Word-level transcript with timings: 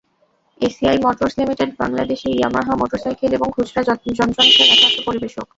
ACI 0.61 0.97
motors 1.03 1.33
limited 1.39 1.69
বাংলাদেশে 1.81 2.29
Yamaha 2.31 2.73
motorcycle 2.81 3.31
এবং 3.37 3.47
খুচরা 3.55 3.81
যন্ত্রাংশের 4.19 4.67
একমাত্র 4.67 4.99
পরিবেশক। 5.07 5.45